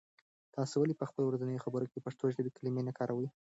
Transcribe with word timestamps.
تاسې 0.55 0.75
ولې 0.77 0.95
په 0.97 1.05
خپلو 1.09 1.27
ورځنیو 1.27 1.63
خبرو 1.65 1.87
کې 1.89 1.93
د 1.97 2.03
پښتو 2.05 2.25
ژبې 2.35 2.51
کلمې 2.57 2.81
نه 2.89 2.93
کاروئ؟ 2.97 3.27